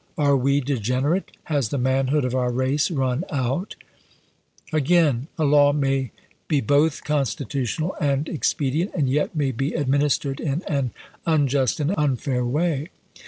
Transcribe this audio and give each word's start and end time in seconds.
Are 0.17 0.35
we 0.35 0.61
degenerate? 0.61 1.29
Has 1.43 1.69
the 1.69 1.77
manhood 1.77 2.25
of 2.25 2.33
our 2.33 2.51
race 2.51 2.89
run 2.89 3.23
out?" 3.29 3.75
Again, 4.73 5.27
a 5.37 5.43
law 5.43 5.73
may 5.73 6.09
be 6.47 6.59
both 6.59 7.03
constitutional 7.03 7.95
and 8.01 8.27
expedient, 8.27 8.95
and 8.95 9.07
yet 9.07 9.35
may 9.35 9.51
be 9.51 9.75
administered 9.75 10.39
in 10.39 10.63
an 10.63 10.89
un 11.27 11.47
just 11.47 11.79
and 11.79 11.93
unfair 11.99 12.43
way. 12.43 12.89